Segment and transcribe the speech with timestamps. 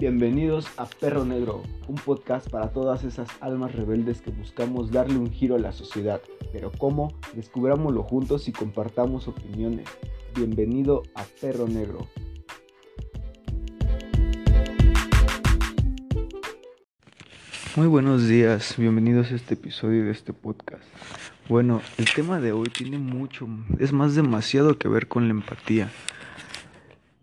[0.00, 5.30] Bienvenidos a Perro Negro, un podcast para todas esas almas rebeldes que buscamos darle un
[5.30, 6.22] giro a la sociedad.
[6.54, 7.12] Pero ¿cómo?
[7.34, 9.86] Descubrámoslo juntos y compartamos opiniones.
[10.34, 12.08] Bienvenido a Perro Negro.
[17.76, 20.84] Muy buenos días, bienvenidos a este episodio de este podcast.
[21.46, 23.46] Bueno, el tema de hoy tiene mucho,
[23.78, 25.90] es más demasiado que ver con la empatía.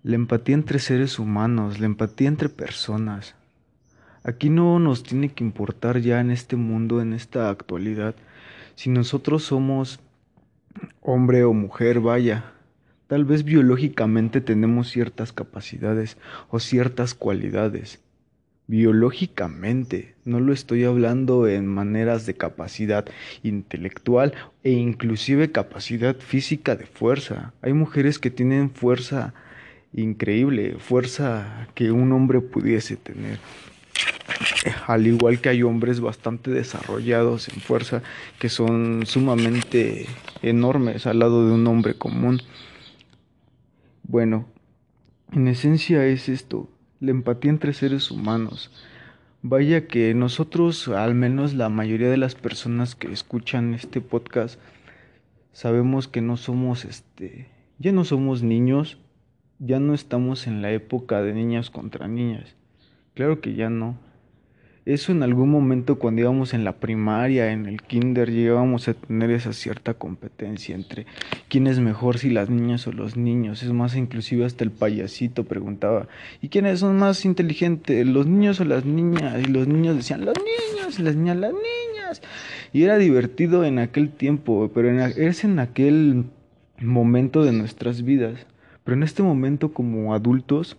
[0.04, 3.36] La empatía entre seres humanos, la empatía entre personas.
[4.24, 8.16] Aquí no nos tiene que importar ya en este mundo, en esta actualidad,
[8.76, 10.00] si nosotros somos
[11.02, 12.54] hombre o mujer, vaya.
[13.08, 16.18] Tal vez biológicamente tenemos ciertas capacidades
[16.50, 18.00] o ciertas cualidades.
[18.68, 23.06] Biológicamente, no lo estoy hablando en maneras de capacidad
[23.42, 27.54] intelectual e inclusive capacidad física de fuerza.
[27.62, 29.34] Hay mujeres que tienen fuerza
[29.94, 33.40] increíble, fuerza que un hombre pudiese tener.
[34.88, 38.04] Al igual que hay hombres bastante desarrollados en fuerza
[38.40, 40.06] que son sumamente
[40.42, 42.42] enormes al lado de un hombre común.
[44.04, 44.48] Bueno,
[45.32, 48.72] en esencia es esto, la empatía entre seres humanos.
[49.42, 54.60] Vaya que nosotros, al menos la mayoría de las personas que escuchan este podcast,
[55.52, 57.48] sabemos que no somos este,
[57.80, 58.98] ya no somos niños,
[59.60, 62.56] ya no estamos en la época de niñas contra niñas.
[63.14, 63.98] Claro que ya no.
[64.86, 69.32] Eso en algún momento cuando íbamos en la primaria, en el kinder, llegábamos a tener
[69.32, 71.06] esa cierta competencia entre
[71.50, 73.64] quién es mejor, si las niñas o los niños.
[73.64, 76.08] Es más, inclusive hasta el payasito preguntaba,
[76.42, 79.46] ¿y quiénes son más inteligentes, los niños o las niñas?
[79.46, 82.22] Y los niños decían, los niños, y las niñas, las niñas.
[82.72, 86.28] Y era divertido en aquel tiempo, pero es en aquel
[86.80, 88.46] momento de nuestras vidas.
[88.88, 90.78] Pero en este momento como adultos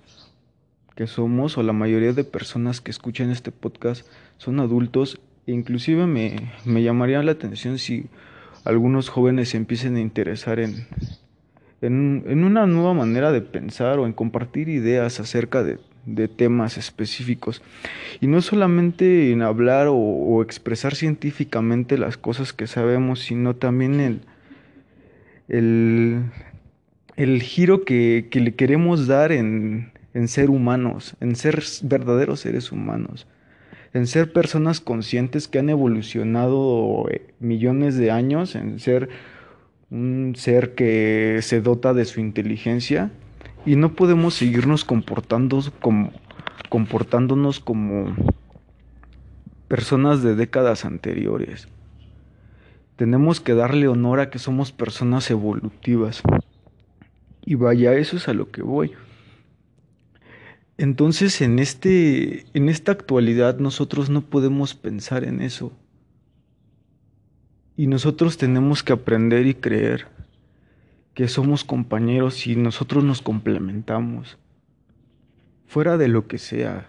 [0.97, 4.07] que somos, o la mayoría de personas que escuchan este podcast
[4.39, 8.07] son adultos, e inclusive me, me llamaría la atención si
[8.65, 10.87] algunos jóvenes se empiecen a interesar en,
[11.83, 15.79] en, una nueva manera de pensar o en compartir ideas acerca de,
[16.29, 17.61] temas específicos.
[18.23, 24.21] Y no solamente en hablar o, expresar científicamente las cosas que sabemos, sino también el,
[25.49, 26.23] el,
[27.19, 33.27] el giro que, le queremos dar en, en ser humanos, en ser verdaderos seres humanos,
[33.93, 39.09] en ser personas conscientes que han evolucionado eh, millones de años, en ser
[39.91, 43.11] un ser que se dota de su inteligencia
[43.67, 46.13] y no podemos seguirnos comportando como,
[46.69, 48.15] comportándonos como
[49.67, 51.67] personas de décadas anteriores.
[52.95, 56.23] Tenemos que darle honor a que somos personas evolutivas.
[57.49, 58.93] Y vaya, eso es a lo que voy.
[60.77, 65.73] Entonces, en este en esta actualidad nosotros no podemos pensar en eso.
[67.75, 70.09] Y nosotros tenemos que aprender y creer
[71.15, 74.37] que somos compañeros y nosotros nos complementamos.
[75.69, 76.89] Fuera de lo que sea.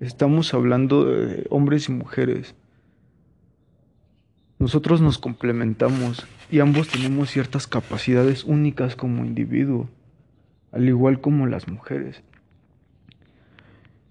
[0.00, 2.54] Estamos hablando de hombres y mujeres.
[4.62, 9.90] Nosotros nos complementamos y ambos tenemos ciertas capacidades únicas como individuo,
[10.70, 12.22] al igual como las mujeres.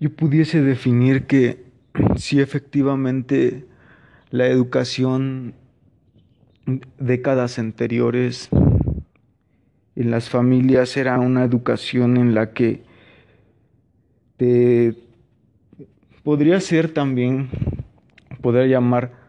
[0.01, 1.63] Yo pudiese definir que
[2.17, 3.65] si efectivamente
[4.29, 5.53] la educación
[6.99, 8.49] décadas anteriores
[9.95, 12.83] en las familias era una educación en la que
[14.35, 14.97] te
[16.23, 17.47] podría ser también,
[18.41, 19.20] podría llamar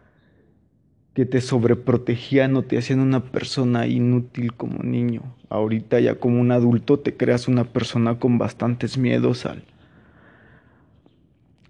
[1.13, 5.35] que te sobreprotegían o te hacían una persona inútil como niño.
[5.49, 9.63] Ahorita ya como un adulto te creas una persona con bastantes miedos al,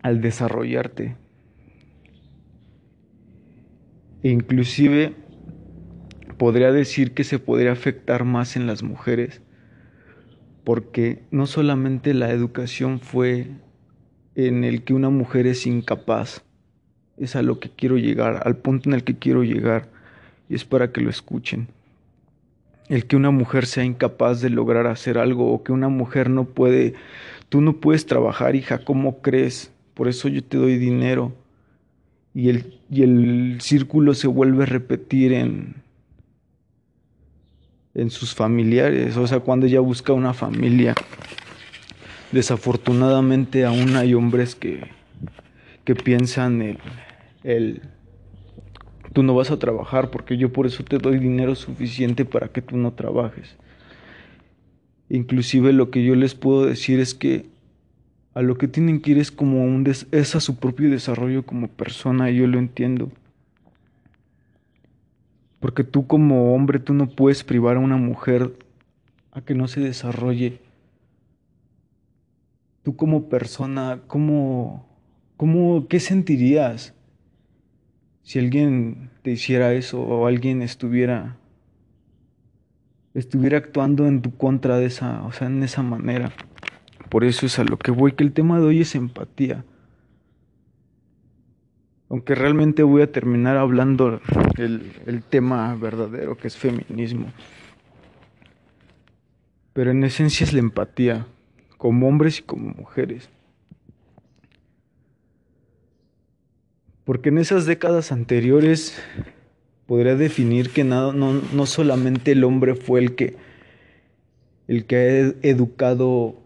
[0.02, 1.18] al desarrollarte.
[4.24, 5.16] E inclusive
[6.38, 9.42] podría decir que se podría afectar más en las mujeres
[10.64, 13.48] porque no solamente la educación fue
[14.36, 16.44] en el que una mujer es incapaz,
[17.18, 19.88] es a lo que quiero llegar, al punto en el que quiero llegar,
[20.50, 21.68] y es para que lo escuchen.
[22.90, 26.46] El que una mujer sea incapaz de lograr hacer algo o que una mujer no
[26.46, 26.96] puede,
[27.50, 29.72] tú no puedes trabajar, hija, ¿cómo crees?
[29.94, 31.34] Por eso yo te doy dinero.
[32.36, 35.76] Y el, y el círculo se vuelve a repetir en,
[37.94, 40.96] en sus familiares, o sea, cuando ella busca una familia.
[42.32, 44.90] Desafortunadamente aún hay hombres que,
[45.86, 46.80] que piensan el,
[47.44, 47.82] el,
[49.14, 52.62] tú no vas a trabajar porque yo por eso te doy dinero suficiente para que
[52.62, 53.56] tú no trabajes.
[55.10, 57.46] Inclusive lo que yo les puedo decir es que
[58.34, 61.68] a lo que tienen que ir es como un es a su propio desarrollo como
[61.68, 63.12] persona, y yo lo entiendo.
[65.60, 68.54] Porque tú como hombre, tú no puedes privar a una mujer
[69.32, 70.60] a que no se desarrolle.
[72.82, 74.86] Tú como persona, ¿cómo,
[75.38, 76.94] cómo, qué sentirías
[78.24, 81.38] si alguien te hiciera eso o alguien estuviera
[83.14, 86.32] estuviera actuando en tu contra de esa, o sea, en esa manera?
[87.10, 89.64] Por eso es a lo que voy, que el tema de hoy es empatía.
[92.10, 94.20] Aunque realmente voy a terminar hablando
[94.58, 97.28] el, el tema verdadero, que es feminismo.
[99.74, 101.28] Pero en esencia es la empatía,
[101.78, 103.30] como hombres y como mujeres.
[107.06, 108.98] Porque en esas décadas anteriores
[109.86, 113.36] podría definir que no, no, no solamente el hombre fue el que,
[114.68, 116.44] el que ha educado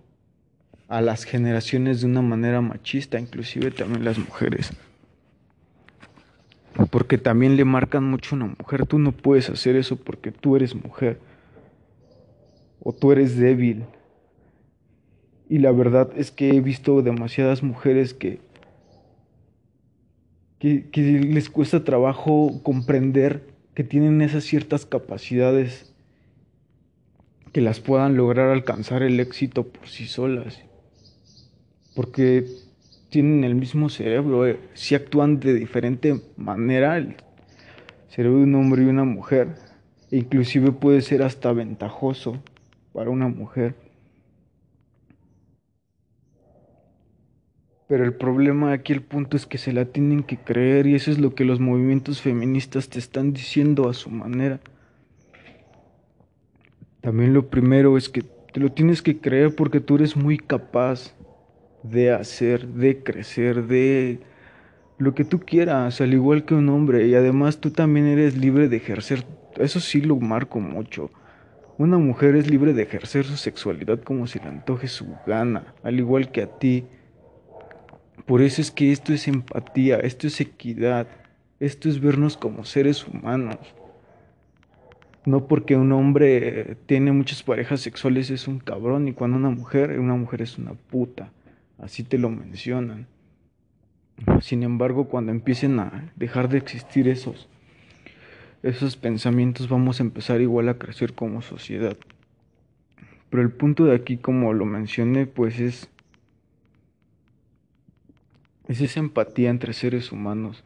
[0.87, 4.71] a las generaciones de una manera machista, inclusive también las mujeres.
[6.89, 10.55] Porque también le marcan mucho a una mujer, tú no puedes hacer eso porque tú
[10.55, 11.19] eres mujer
[12.81, 13.83] o tú eres débil.
[15.49, 18.39] Y la verdad es que he visto demasiadas mujeres que,
[20.59, 25.93] que, les cuesta trabajo comprender que tienen esas ciertas capacidades
[27.53, 30.61] que las puedan lograr alcanzar el éxito por sí solas
[31.97, 32.45] porque
[33.09, 37.15] tienen el mismo cerebro, eh, si actúan de diferente manera el
[38.07, 39.55] cerebro de un hombre y una mujer,
[40.11, 42.37] e inclusive puede ser hasta ventajoso
[42.93, 43.73] para una mujer.
[47.87, 51.09] Pero el problema aquí, el punto es que se la tienen que creer y eso
[51.09, 54.59] es lo que los movimientos feministas te están diciendo a su manera.
[57.01, 61.15] También lo primero es que te lo tienes que creer porque tú eres muy capaz
[61.83, 64.19] de hacer, de crecer, de
[64.97, 68.67] lo que tú quieras, al igual que un hombre, y además tú también eres libre
[68.67, 69.23] de ejercer,
[69.57, 71.11] eso sí lo marco mucho.
[71.77, 75.99] Una mujer es libre de ejercer su sexualidad como se le antoje su gana, al
[75.99, 76.85] igual que a ti.
[78.27, 81.07] Por eso es que esto es empatía, esto es equidad,
[81.59, 83.57] esto es vernos como seres humanos.
[85.25, 89.99] No porque un hombre tiene muchas parejas sexuales es un cabrón y cuando una mujer,
[89.99, 91.31] una mujer es una puta
[91.79, 93.07] así te lo mencionan.
[94.41, 97.47] Sin embargo, cuando empiecen a dejar de existir esos,
[98.63, 101.95] esos pensamientos, vamos a empezar igual a crecer como sociedad.
[103.29, 105.89] Pero el punto de aquí, como lo mencioné, pues es,
[108.67, 110.63] es esa empatía entre seres humanos.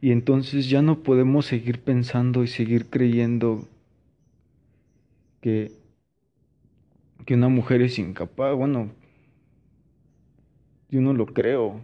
[0.00, 3.66] Y entonces ya no podemos seguir pensando y seguir creyendo
[5.40, 5.72] que
[7.24, 8.90] que una mujer es incapaz, bueno,
[10.90, 11.80] yo no lo creo.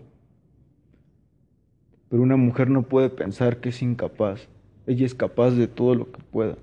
[2.09, 4.49] Pero una mujer no puede pensar que es incapaz.
[4.87, 6.57] Ella es capaz de todo lo que pueda.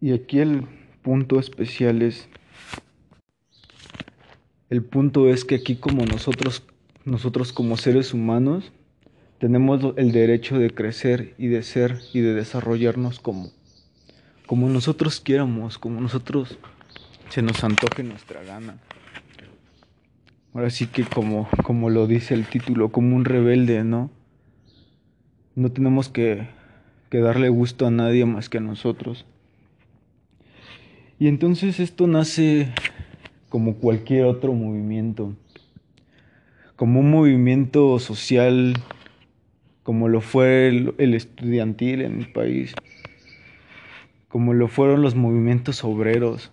[0.00, 0.66] Y aquí el
[1.02, 2.28] punto especial es,
[4.70, 6.62] el punto es que aquí como nosotros,
[7.04, 8.72] nosotros como seres humanos,
[9.38, 13.50] tenemos el derecho de crecer y de ser y de desarrollarnos como
[14.50, 16.58] como nosotros quieramos, como nosotros
[17.28, 18.78] se nos antoje nuestra gana.
[20.52, 24.10] Ahora sí que como, como lo dice el título, como un rebelde, ¿no?
[25.54, 26.48] No tenemos que,
[27.10, 29.24] que darle gusto a nadie más que a nosotros.
[31.20, 32.74] Y entonces esto nace
[33.50, 35.34] como cualquier otro movimiento,
[36.76, 38.72] como un movimiento social,
[39.82, 42.74] como lo fue el, estudiantil en mi país
[44.30, 46.52] como lo fueron los movimientos obreros,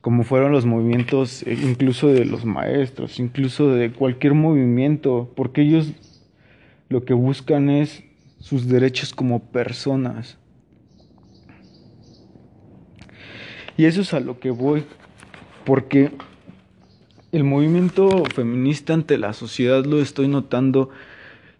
[0.00, 5.92] como fueron los movimientos eh, incluso de los maestros, incluso de cualquier movimiento, porque ellos
[6.88, 8.04] lo que buscan es
[8.38, 10.38] sus derechos como personas.
[13.78, 14.82] Y eso es a lo que voy,
[15.64, 16.10] porque
[17.30, 20.90] el movimiento feminista ante la sociedad lo estoy notando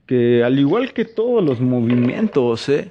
[0.04, 2.90] que al igual que todos los movimientos, ¿eh?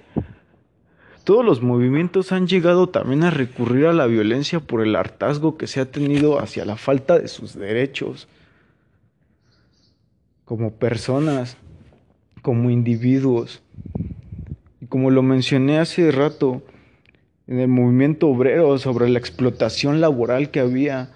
[1.25, 5.67] Todos los movimientos han llegado también a recurrir a la violencia por el hartazgo que
[5.67, 8.29] se ha tenido hacia la falta de sus derechos
[10.45, 11.57] como personas,
[12.41, 13.61] como individuos.
[14.79, 16.61] Y como lo mencioné hace rato,
[17.47, 21.11] en el movimiento obrero sobre la explotación laboral que había,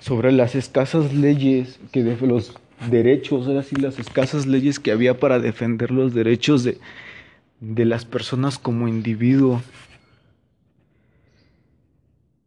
[0.00, 2.54] sobre las escasas leyes que los
[2.90, 6.78] derechos, ahora las escasas leyes que había para defender los derechos de
[7.60, 9.62] de las personas como individuo.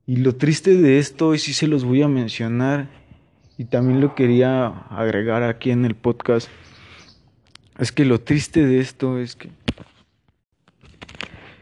[0.06, 2.90] Y lo triste de esto, y sí se los voy a mencionar,
[3.58, 6.50] y también lo quería agregar aquí en el podcast,
[7.78, 9.50] es que lo triste de esto es que,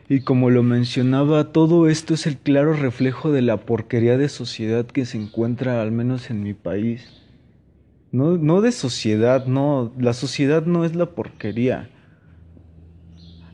[0.10, 4.86] y como lo mencionaba, todo esto es el claro reflejo de la porquería de sociedad
[4.86, 7.22] que se encuentra al menos en mi país.
[8.14, 11.90] No, no de sociedad, no, la sociedad no es la porquería.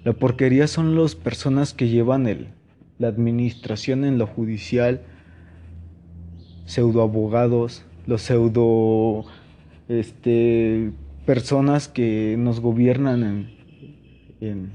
[0.04, 2.50] La porquería son las personas que llevan el,
[3.00, 5.02] la administración en lo judicial,
[6.66, 9.26] pseudoabogados, los pseudo
[9.88, 10.92] este,
[11.26, 13.50] personas que nos gobiernan en,
[14.40, 14.72] en,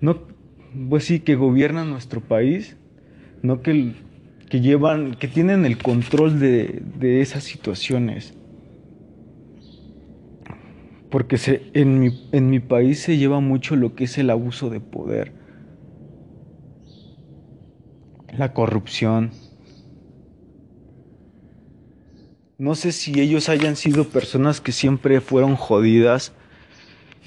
[0.00, 0.37] no
[0.88, 2.76] pues sí que gobiernan nuestro país
[3.42, 3.94] no que,
[4.48, 8.34] que llevan que tienen el control de, de esas situaciones.
[11.10, 14.68] Porque se, en, mi, en mi país se lleva mucho lo que es el abuso
[14.68, 15.32] de poder.
[18.36, 19.30] La corrupción.
[22.58, 26.34] No sé si ellos hayan sido personas que siempre fueron jodidas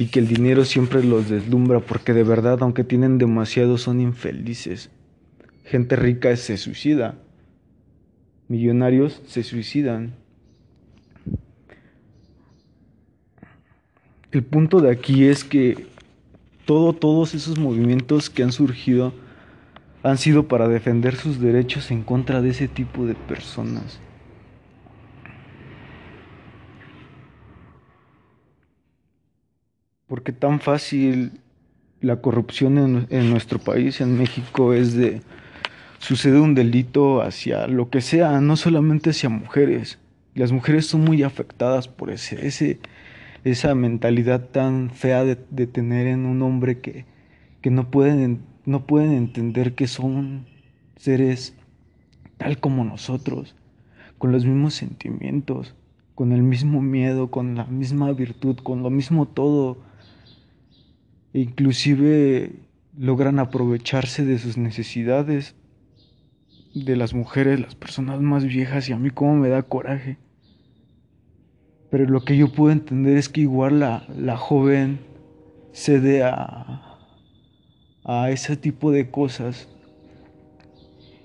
[0.01, 4.89] y que el dinero siempre los deslumbra porque de verdad, aunque tienen demasiado, son infelices.
[5.63, 7.19] Gente rica se suicida.
[8.47, 10.15] Millonarios se suicidan.
[14.31, 15.85] El punto de aquí es que
[16.65, 19.13] todo, todos esos movimientos que han surgido
[20.01, 23.99] han sido para defender sus derechos en contra de ese tipo de personas.
[30.11, 31.39] Porque tan fácil
[32.01, 35.21] la corrupción en, en, nuestro país, en México, es de...
[35.99, 39.99] Sucede un delito hacia lo que sea, no solamente hacia mujeres.
[40.35, 42.81] Las mujeres son muy afectadas por ese, ese,
[43.45, 47.05] esa mentalidad tan fea de, de tener en un hombre que,
[47.61, 50.45] que no pueden no pueden entender que son
[50.97, 51.55] seres
[52.35, 53.55] tal como nosotros,
[54.17, 55.73] con los mismos sentimientos,
[56.15, 59.89] con el mismo miedo, con la misma virtud, con lo mismo todo.
[61.33, 62.51] Inclusive
[62.97, 65.55] logran aprovecharse de sus necesidades,
[66.73, 70.17] de las mujeres, las personas más viejas, y a mí como me da coraje.
[71.89, 74.99] Pero lo que yo puedo entender es que igual la, la joven
[75.73, 76.91] cede a,
[78.03, 79.67] a ese tipo de cosas.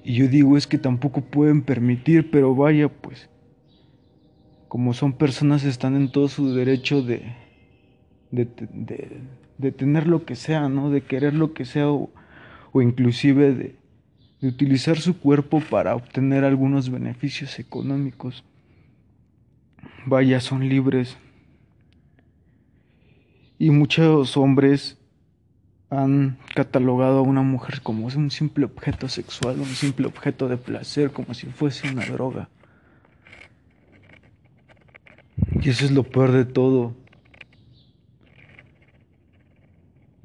[0.04, 3.28] Y yo digo es que tampoco pueden permitir, pero vaya pues,
[4.68, 7.22] como son personas están en todo su derecho de,
[8.30, 9.20] de,
[9.58, 10.90] de, tener lo que sea, ¿no?
[10.90, 12.10] De querer lo que sea o,
[12.72, 13.76] o inclusive de,
[14.40, 18.44] de utilizar su cuerpo para obtener algunos beneficios económicos.
[20.04, 21.16] Vaya, son libres.
[23.58, 24.98] Y muchos hombres
[25.88, 31.10] han catalogado a una mujer como un simple objeto sexual, un simple objeto de placer,
[31.12, 32.48] como si fuese una droga.
[35.62, 36.94] Y eso es lo peor de todo.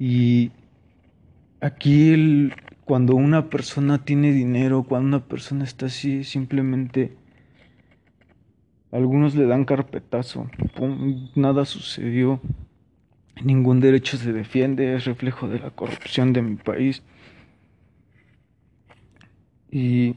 [0.04, 0.50] Y
[1.60, 2.50] aquí
[2.84, 7.16] cuando una persona tiene dinero, cuando una persona está así, simplemente
[8.90, 10.50] algunos le dan carpetazo,
[11.36, 12.40] nada sucedió.
[13.44, 17.04] Ningún derecho se defiende, es reflejo de la corrupción de mi país.
[19.70, 20.16] Y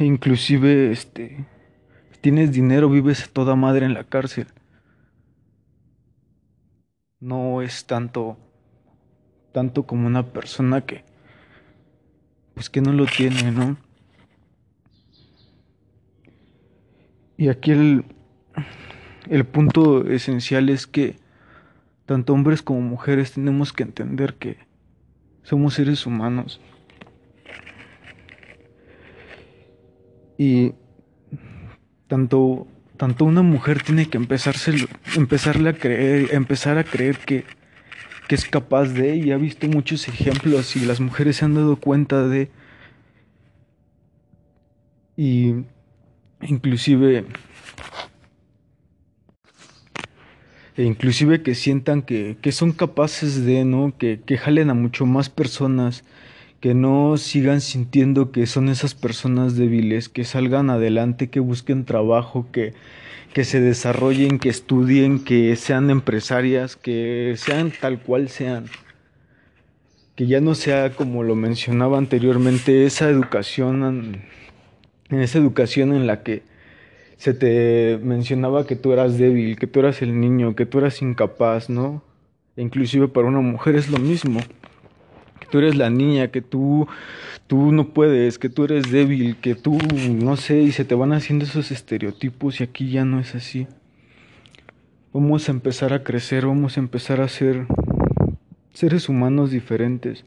[0.00, 1.44] inclusive este
[2.22, 4.46] tienes dinero, vives toda madre en la cárcel.
[7.22, 8.36] No es tanto
[9.52, 11.04] tanto como una persona que
[12.52, 13.78] pues que no lo tiene, ¿no?
[17.38, 18.04] Y aquí el
[19.30, 21.16] el punto esencial es que
[22.06, 24.58] tanto hombres como mujeres tenemos que entender que
[25.42, 26.60] somos seres humanos.
[30.36, 30.74] Y
[32.08, 32.66] tanto,
[33.02, 37.42] tanto una mujer tiene que empezarse, empezarle a creer, empezar a creer que,
[38.28, 41.74] que es capaz de, y ha visto muchos ejemplos y las mujeres se han dado
[41.74, 42.48] cuenta de,
[45.16, 45.64] y
[46.42, 47.24] inclusive
[50.76, 53.98] e inclusive que sientan que, que son capaces de, ¿no?
[53.98, 56.04] Que, que jalen a mucho más personas,
[56.62, 62.46] que no sigan sintiendo que son esas personas débiles, que salgan adelante, que busquen trabajo,
[62.52, 62.72] que,
[63.34, 68.66] que se desarrollen, que estudien, que sean empresarias, que sean tal cual sean.
[70.14, 74.22] Que ya no sea como lo mencionaba anteriormente, esa educación,
[75.10, 76.44] en esa educación en la que
[77.16, 81.02] se te mencionaba que tú eras débil, que tú eras el niño, que tú eras
[81.02, 82.04] incapaz, ¿no?
[82.54, 84.38] E inclusive para una mujer es lo mismo.
[85.52, 86.88] Tú eres la niña, que tú,
[87.46, 89.76] tú no puedes, que tú eres débil, que tú,
[90.10, 93.66] no sé, y se te van haciendo esos estereotipos y aquí ya no es así.
[95.12, 97.66] Vamos a empezar a crecer, vamos a empezar a ser
[98.72, 100.24] seres humanos diferentes.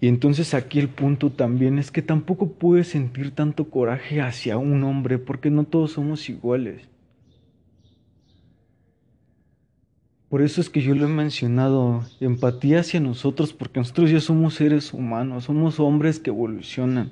[0.00, 4.84] Y entonces aquí el punto también es que tampoco puedes sentir tanto coraje hacia un
[4.84, 6.89] hombre porque no todos somos iguales.
[10.30, 14.54] Por eso es que yo lo he mencionado, empatía hacia nosotros, porque nosotros ya somos
[14.54, 17.10] seres humanos, somos hombres que evolucionan.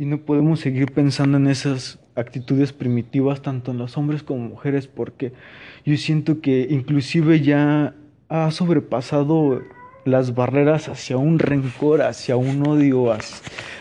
[0.00, 4.88] Y no podemos seguir pensando en esas actitudes primitivas, tanto en los hombres como mujeres,
[4.88, 5.32] porque
[5.86, 7.94] yo siento que inclusive ya
[8.28, 9.62] ha sobrepasado
[10.04, 13.16] las barreras hacia un rencor, hacia un odio,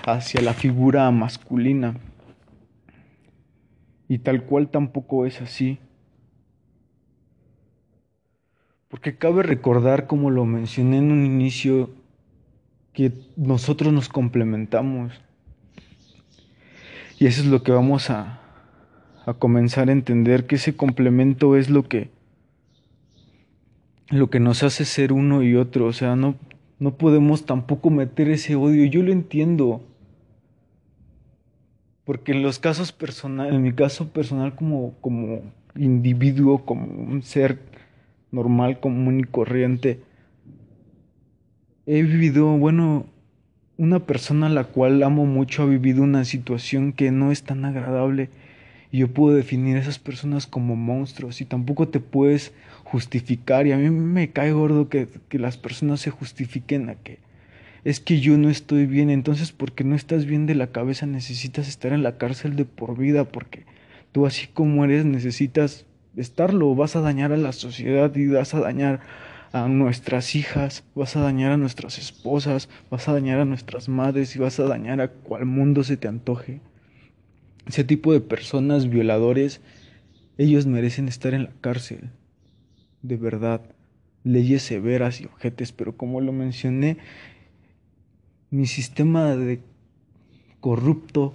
[0.06, 1.96] hacia la figura masculina.
[4.08, 5.80] Y tal cual tampoco es así.
[8.90, 11.90] Porque cabe recordar, como lo mencioné en un inicio,
[12.94, 15.14] que nosotros nos complementamos.
[17.20, 18.42] Y eso es lo que vamos a,
[19.26, 22.10] a comenzar a entender, que ese complemento es lo que,
[24.10, 25.86] lo que nos hace ser uno y otro.
[25.86, 26.36] O sea, no,
[26.80, 28.86] no podemos tampoco meter ese odio.
[28.86, 29.82] Yo lo entiendo.
[32.06, 35.42] Porque en los casos personales, en mi caso personal como, como
[35.76, 37.60] individuo, como un ser
[38.32, 40.00] normal, común y corriente.
[41.86, 43.06] He vivido, bueno,
[43.78, 47.66] una persona a la cual amo mucho ha vivido una situación que no es tan
[47.66, 48.30] agradable.
[48.92, 52.54] Y yo puedo definir a esas personas como monstruos y tampoco te puedes
[52.84, 53.68] justificar.
[53.68, 57.20] Y a mí me cae gordo que, que las personas se justifiquen a que
[57.88, 61.70] es que yo no estoy bien, entonces porque no estás bien de la cabeza necesitas
[61.70, 63.64] estar en la cárcel de por vida porque
[64.12, 65.86] tú así como eres necesitas
[66.22, 69.00] estarlo, vas a dañar a la sociedad y vas a dañar
[69.52, 74.36] a nuestras hijas, vas a dañar a nuestras esposas, vas a dañar a nuestras madres
[74.36, 76.62] y vas a dañar a cual mundo se te antoje.
[77.66, 79.62] Ese tipo de personas violadores,
[80.38, 82.10] ellos merecen estar en la cárcel.
[83.02, 83.62] De verdad,
[84.24, 86.98] leyes severas y objetes, pero como lo mencioné,
[88.50, 89.62] mi sistema de
[90.60, 91.34] corrupto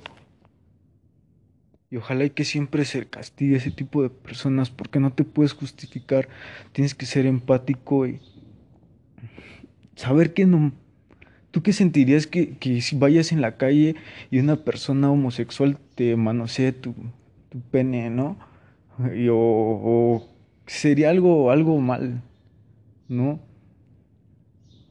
[1.93, 5.53] y ojalá y que siempre se castigue ese tipo de personas porque no te puedes
[5.53, 6.27] justificar.
[6.73, 8.19] Tienes que ser empático y
[9.95, 10.73] saber que no...
[11.51, 13.95] ¿Tú qué sentirías que, que si vayas en la calle
[14.31, 16.95] y una persona homosexual te manosee tu,
[17.51, 18.39] tu pene, ¿no?
[19.15, 20.29] Y, o, o
[20.67, 22.23] sería algo, algo mal,
[23.07, 23.39] ¿no?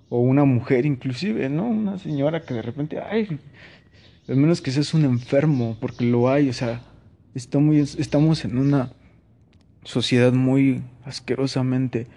[0.09, 1.65] O una mujer inclusive, ¿no?
[1.65, 3.39] Una señora que de repente, ay,
[4.27, 6.83] al menos que seas un enfermo, porque lo hay, o sea,
[7.33, 8.91] estamos en una
[9.83, 12.07] sociedad muy asquerosamente,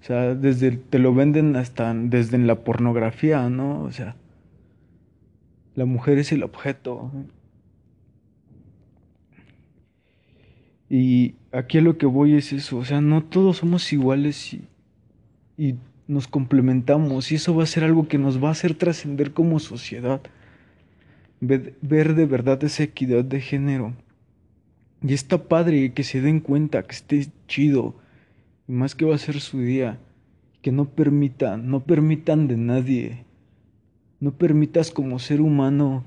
[0.00, 3.82] o sea, desde te lo venden hasta desde en la pornografía, ¿no?
[3.82, 4.16] O sea,
[5.74, 7.10] la mujer es el objeto.
[10.90, 14.64] Y aquí a lo que voy es eso, o sea, no todos somos iguales y,
[15.56, 15.74] y
[16.06, 19.58] nos complementamos y eso va a ser algo que nos va a hacer trascender como
[19.58, 20.22] sociedad,
[21.40, 23.92] ver, ver de verdad esa equidad de género.
[25.02, 27.94] Y está padre que se den cuenta, que esté chido.
[28.66, 29.98] Y más que va a ser su día.
[30.62, 33.24] Que no permitan, no permitan de nadie.
[34.20, 36.04] No permitas como ser humano.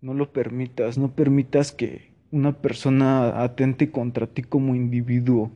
[0.00, 5.50] No lo permitas, no permitas que una persona atente contra ti como individuo.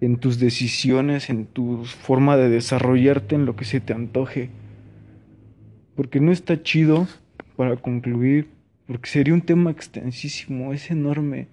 [0.00, 4.50] En tus decisiones, en tu forma de desarrollarte, en lo que se te antoje.
[5.94, 7.06] Porque no está chido,
[7.56, 8.48] para concluir,
[8.90, 11.46] porque sería un tema extensísimo, es enorme.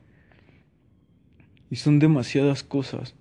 [1.69, 3.13] Y son demasiadas cosas.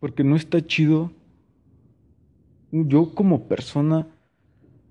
[0.00, 1.12] Porque no está chido.
[2.72, 4.06] Yo como persona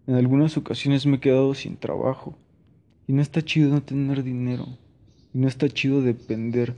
[0.06, 2.38] en algunas ocasiones me he quedado sin trabajo.
[3.08, 4.68] Y no está chido no tener dinero.
[5.34, 6.76] Y no está chido depender.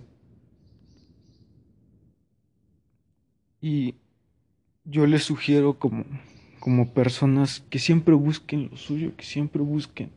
[3.59, 3.95] Y
[4.85, 6.05] yo les sugiero como
[6.59, 10.09] como personas que siempre busquen lo suyo, que siempre busquen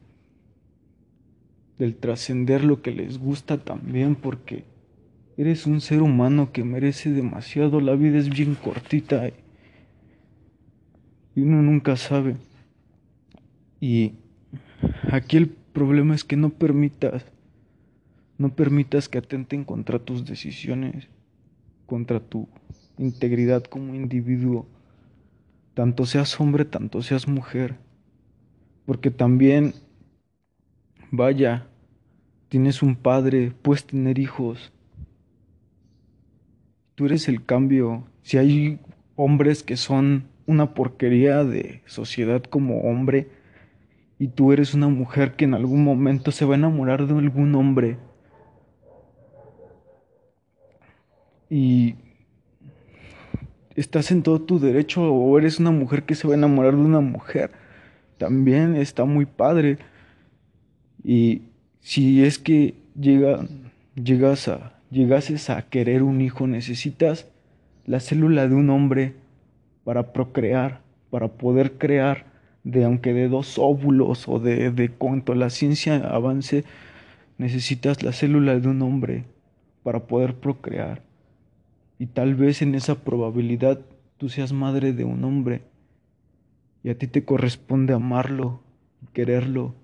[1.78, 4.64] del trascender lo que les gusta también, porque
[5.36, 9.28] eres un ser humano que merece demasiado, la vida es bien cortita
[11.34, 12.36] y uno nunca sabe.
[13.80, 14.12] Y
[15.10, 17.24] aquí el problema es que no permitas,
[18.38, 21.08] no permitas que atenten contra tus decisiones,
[21.86, 22.48] contra tu
[22.98, 24.66] integridad como individuo
[25.74, 27.76] tanto seas hombre, tanto seas mujer.
[28.86, 29.74] Porque también,
[31.10, 31.66] vaya,
[32.48, 34.72] tienes un padre, puedes tener hijos.
[36.94, 38.04] Tú eres el cambio.
[38.22, 38.80] Si hay
[39.16, 43.30] hombres que son una porquería de sociedad como hombre,
[44.18, 47.54] y tú eres una mujer que en algún momento se va a enamorar de algún
[47.54, 47.98] hombre,
[51.48, 51.96] y
[53.76, 56.82] estás en todo tu derecho o eres una mujer que se va a enamorar de
[56.82, 57.50] una mujer.
[58.18, 59.78] También está muy padre.
[61.02, 61.42] Y
[61.80, 63.46] si es que llega,
[63.94, 67.26] llegas a, llegases a querer un hijo, necesitas
[67.86, 69.14] la célula de un hombre
[69.84, 70.80] para procrear,
[71.10, 72.30] para poder crear,
[72.64, 76.64] de aunque de dos óvulos o de, de cuanto la ciencia avance,
[77.38, 79.24] necesitas la célula de un hombre
[79.82, 81.02] para poder procrear
[82.02, 83.78] y tal vez en esa probabilidad
[84.18, 85.62] tú seas madre de un hombre
[86.82, 88.60] y a ti te corresponde amarlo,
[89.12, 89.76] quererlo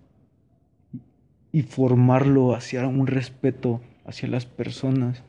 [1.53, 5.23] y formarlo hacia un respeto hacia las personas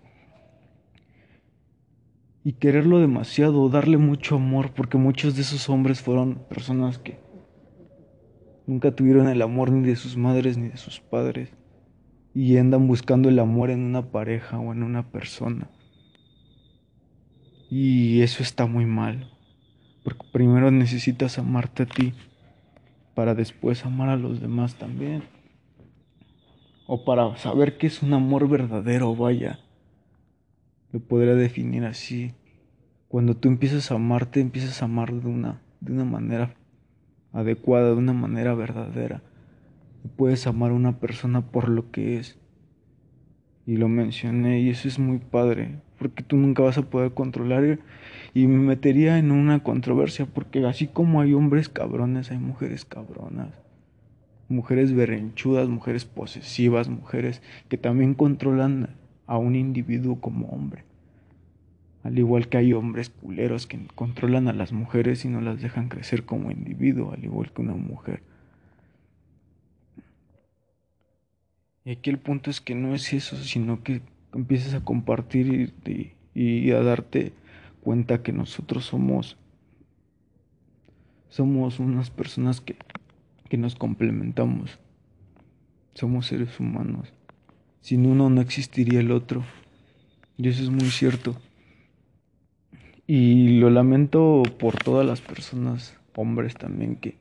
[2.44, 7.20] y quererlo demasiado, darle mucho amor, porque muchos de esos hombres fueron personas que
[8.66, 11.52] nunca tuvieron el amor ni de sus madres ni de sus padres
[12.34, 15.70] y andan buscando el amor en una pareja o en una persona.
[17.70, 19.30] Y eso está muy mal.
[20.04, 22.14] Porque primero necesitas amarte a ti
[23.14, 25.24] para después amar a los demás también.
[26.88, 29.60] O para saber qué es un amor verdadero, vaya.
[30.92, 32.34] Lo podría definir así.
[33.08, 36.56] Cuando tú empiezas a amarte, empiezas a amar de una, de una manera
[37.32, 39.22] adecuada, de una manera verdadera.
[40.04, 42.40] Y puedes amar a una persona por lo que es.
[43.68, 47.80] Y lo mencioné y eso es muy padre porque tú nunca vas a poder controlar
[48.34, 53.50] y me metería en una controversia porque así como hay hombres cabrones, hay mujeres cabronas.
[54.48, 58.96] Mujeres berrenchudas, mujeres posesivas, mujeres que también controlan
[59.28, 60.86] a un individuo como hombre.
[62.04, 65.90] Al igual que hay hombres culeros que controlan a las mujeres y no las dejan
[65.90, 68.24] crecer como individuo, al igual que una mujer.
[71.84, 74.02] Y aquí el punto es que no es eso, sino que
[74.34, 75.74] empieces a compartir
[76.36, 77.34] y, a darte
[77.82, 79.38] cuenta que nosotros somos
[81.30, 82.76] somos unas personas que,
[83.50, 84.80] que nos complementamos.
[85.94, 87.14] Somos seres humanos.
[87.82, 89.44] Sin uno no existiría el otro.
[90.38, 91.36] Y eso es muy cierto.
[93.06, 97.18] Y lo lamento por todas las personas, hombres también, que,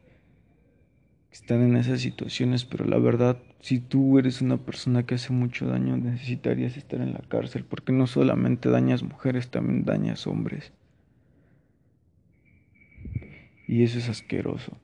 [1.31, 5.67] están en esas situaciones, pero la verdad, si tú eres una persona que hace mucho
[5.67, 10.73] daño, necesitarías estar en la cárcel, porque no solamente dañas mujeres, también dañas hombres.
[13.67, 14.79] Y eso es asqueroso.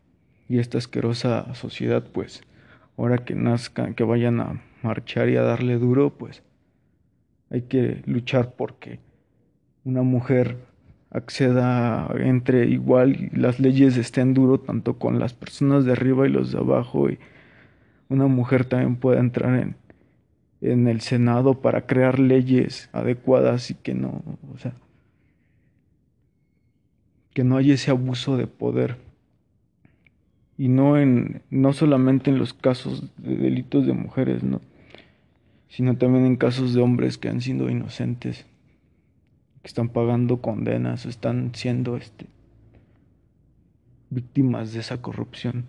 [0.48, 2.42] Y esta asquerosa sociedad, pues,
[2.98, 6.42] ahora que nazcan, que vayan a marchar y a darle duro, pues,
[7.50, 9.00] hay que luchar porque
[9.84, 10.58] una mujer
[11.14, 16.30] acceda entre igual y las leyes estén duro tanto con las personas de arriba y
[16.30, 17.18] los de abajo y
[18.08, 19.76] una mujer también pueda entrar en,
[20.60, 24.22] en el Senado para crear leyes adecuadas y que no,
[24.52, 24.74] o sea,
[27.32, 28.96] que no haya ese abuso de poder.
[30.56, 34.60] Y no en no solamente en los casos de delitos de mujeres, no,
[35.68, 38.46] sino también en casos de hombres que han sido inocentes
[39.64, 42.26] que están pagando condenas están siendo este,
[44.10, 45.64] víctimas de esa corrupción.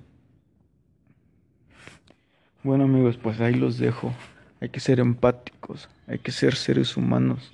[2.62, 4.14] Bueno amigos, pues ahí los dejo.
[4.60, 7.54] Hay que ser empáticos, hay que ser seres humanos,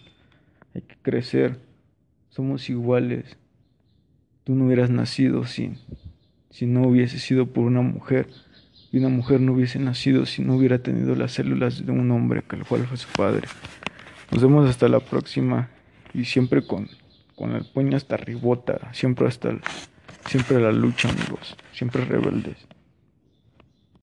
[0.73, 1.59] hay que crecer.
[2.29, 3.37] Somos iguales.
[4.43, 5.73] Tú no hubieras nacido si,
[6.49, 8.27] si no hubiese sido por una mujer.
[8.91, 12.41] Y una mujer no hubiese nacido si no hubiera tenido las células de un hombre,
[12.41, 13.47] que el cual fue su padre.
[14.31, 15.69] Nos vemos hasta la próxima
[16.13, 16.89] y siempre con,
[17.35, 19.51] con el puño hasta ribota, siempre hasta
[20.27, 22.57] siempre la lucha, amigos, siempre rebeldes.